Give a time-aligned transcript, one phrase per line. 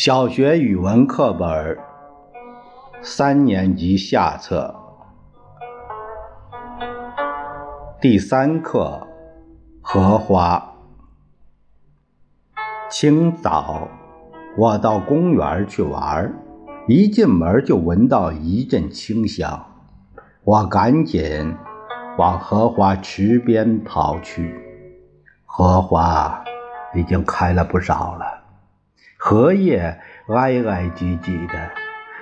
[0.00, 1.76] 小学语文课本
[3.02, 4.72] 三年级下册
[8.00, 9.04] 第三课
[9.82, 10.76] 《荷花》。
[12.88, 13.88] 清早，
[14.56, 16.32] 我到公园去玩，
[16.86, 19.66] 一进门就闻到一阵清香，
[20.44, 21.56] 我赶紧
[22.16, 24.54] 往荷花池边跑去。
[25.44, 26.44] 荷花
[26.94, 28.37] 已经开了不少了。
[29.20, 31.54] 荷叶挨挨挤挤的，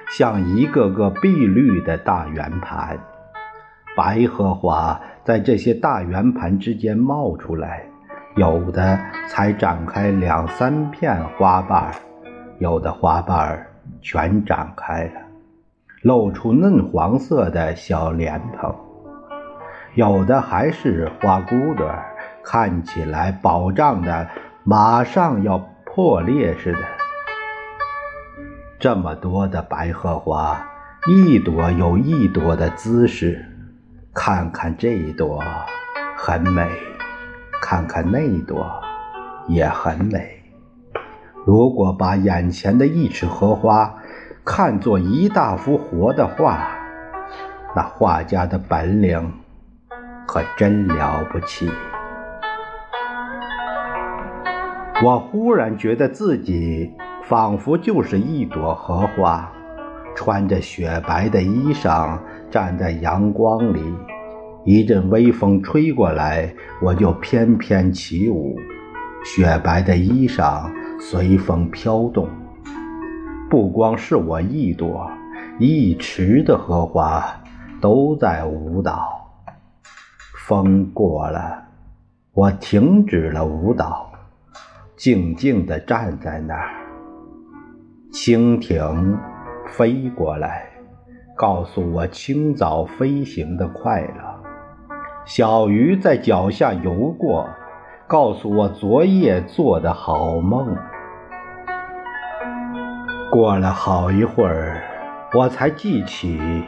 [0.09, 2.99] 像一个个碧绿的大圆盘。
[3.95, 7.85] 白荷花在这些大圆盘之间冒出来，
[8.35, 11.93] 有的才展开两三片花瓣，
[12.59, 13.67] 有的花瓣
[14.01, 15.21] 全展开了，
[16.01, 18.75] 露出嫩黄色的小莲蓬；
[19.95, 21.95] 有的还是花骨朵，
[22.43, 24.27] 看起来饱胀的，
[24.65, 25.63] 马上要。
[25.97, 26.79] 破裂似的，
[28.79, 30.69] 这么多的白荷花，
[31.09, 33.43] 一朵有一朵的姿势。
[34.13, 35.43] 看看这一朵，
[36.15, 36.66] 很美；
[37.63, 38.71] 看看那朵，
[39.49, 40.43] 也很美。
[41.47, 43.95] 如果把眼前的一尺荷花
[44.45, 46.69] 看作一大幅活的画，
[47.75, 49.33] 那画家的本领
[50.27, 51.73] 可真了不起。
[55.05, 56.91] 我忽然觉得自己
[57.25, 59.53] 仿佛就是一朵荷花，
[60.15, 62.19] 穿着雪白的衣裳
[62.51, 63.83] 站在阳光里，
[64.65, 68.56] 一阵微风吹过来，我就翩翩起舞，
[69.22, 72.27] 雪白的衣裳随风飘动。
[73.50, 75.10] 不光是我一朵，
[75.59, 77.22] 一池的荷花
[77.83, 79.06] 都在舞蹈。
[80.47, 81.65] 风过了，
[82.32, 84.10] 我停止了舞蹈。
[84.96, 86.70] 静静地站在那儿，
[88.12, 89.18] 蜻蜓
[89.66, 90.70] 飞过来，
[91.36, 94.40] 告诉我清早飞行的快乐；
[95.26, 97.46] 小鱼在脚下游过，
[98.06, 100.74] 告诉我昨夜做的好梦。
[103.30, 104.82] 过了好一会儿，
[105.34, 106.64] 我才记起，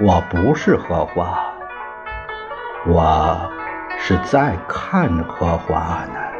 [0.00, 1.38] 我不是荷花，
[2.86, 3.50] 我
[3.96, 6.33] 是在看荷花呢。